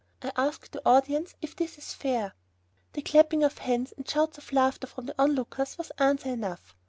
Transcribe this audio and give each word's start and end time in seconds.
I 0.23 0.31
ask 0.35 0.71
the 0.71 0.81
audience 0.83 1.35
if 1.43 1.55
this 1.55 1.77
is 1.77 1.93
fair?" 1.93 2.33
The 2.93 3.03
clapping 3.03 3.43
of 3.43 3.59
hands 3.59 3.93
and 3.95 4.09
shouts 4.09 4.39
of 4.39 4.51
laughter 4.51 4.87
from 4.87 5.05
the 5.05 5.13
onlookers 5.21 5.77
was 5.77 5.91
answer 5.99 6.29
enough. 6.29 6.73